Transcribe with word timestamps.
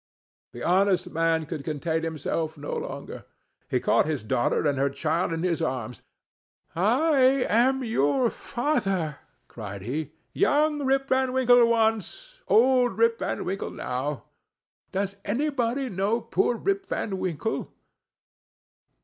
The 0.53 0.63
honest 0.63 1.11
man 1.11 1.45
could 1.45 1.63
contain 1.63 2.01
himself 2.01 2.57
no 2.57 2.73
longer. 2.75 3.23
He 3.69 3.79
caught 3.79 4.07
his 4.07 4.23
daughter 4.23 4.65
and 4.65 4.75
her 4.79 4.89
child 4.89 5.31
in 5.31 5.43
his 5.43 5.61
arms. 5.61 6.01
"I 6.75 7.45
am 7.47 7.83
your 7.83 8.31
father!" 8.31 9.19
cried 9.47 9.83
he—"Young 9.83 10.83
Rip 10.85 11.07
Van 11.07 11.33
Winkle 11.33 11.67
once—old 11.67 12.97
Rip 12.97 13.19
Van 13.19 13.45
Winkle 13.45 13.69
now!—Does 13.69 15.17
nobody 15.27 15.87
know 15.87 16.19
poor 16.19 16.55
Rip 16.55 16.87
Van 16.87 17.19
Winkle?" 17.19 17.71